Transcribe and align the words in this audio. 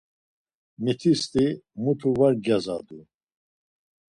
Mitisti 0.83 1.45
mutu 1.83 2.09
var 2.19 2.33
gyazadu. 2.45 2.99